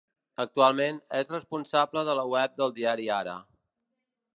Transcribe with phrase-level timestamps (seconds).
[0.43, 3.41] Actualment, és responsable de la web del diari Ara.